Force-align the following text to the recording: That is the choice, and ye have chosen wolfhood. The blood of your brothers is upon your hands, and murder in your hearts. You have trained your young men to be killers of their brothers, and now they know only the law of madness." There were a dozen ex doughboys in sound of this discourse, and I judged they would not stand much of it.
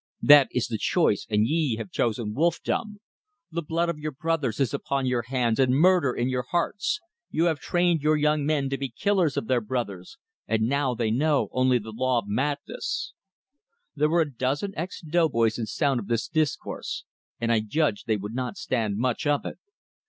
That 0.23 0.47
is 0.49 0.65
the 0.65 0.79
choice, 0.79 1.27
and 1.29 1.45
ye 1.45 1.75
have 1.75 1.91
chosen 1.91 2.33
wolfhood. 2.33 2.95
The 3.51 3.61
blood 3.61 3.87
of 3.87 3.99
your 3.99 4.11
brothers 4.13 4.59
is 4.59 4.73
upon 4.73 5.05
your 5.05 5.21
hands, 5.27 5.59
and 5.59 5.75
murder 5.77 6.11
in 6.11 6.27
your 6.27 6.41
hearts. 6.49 6.99
You 7.29 7.45
have 7.45 7.59
trained 7.59 8.01
your 8.01 8.17
young 8.17 8.43
men 8.43 8.67
to 8.71 8.79
be 8.79 8.89
killers 8.89 9.37
of 9.37 9.45
their 9.45 9.61
brothers, 9.61 10.17
and 10.47 10.63
now 10.63 10.95
they 10.95 11.11
know 11.11 11.49
only 11.51 11.77
the 11.77 11.91
law 11.95 12.17
of 12.17 12.27
madness." 12.27 13.13
There 13.95 14.09
were 14.09 14.21
a 14.21 14.33
dozen 14.33 14.73
ex 14.75 15.01
doughboys 15.01 15.59
in 15.59 15.67
sound 15.67 15.99
of 15.99 16.07
this 16.07 16.27
discourse, 16.27 17.03
and 17.39 17.51
I 17.51 17.59
judged 17.59 18.07
they 18.07 18.17
would 18.17 18.33
not 18.33 18.57
stand 18.57 18.97
much 18.97 19.27
of 19.27 19.45
it. 19.45 19.59